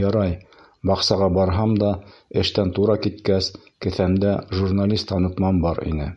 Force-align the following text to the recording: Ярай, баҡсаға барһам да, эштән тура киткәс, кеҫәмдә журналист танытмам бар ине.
Ярай, 0.00 0.34
баҡсаға 0.90 1.28
барһам 1.38 1.72
да, 1.82 1.88
эштән 2.44 2.70
тура 2.76 2.96
киткәс, 3.06 3.48
кеҫәмдә 3.88 4.36
журналист 4.60 5.12
танытмам 5.14 5.60
бар 5.66 5.84
ине. 5.94 6.12